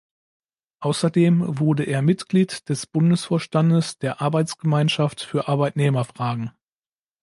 [0.79, 6.49] Außerdem wurde er Mitglied des Bundesvorstandes der Arbeitsgemeinschaft für Arbeitnehmerfragen.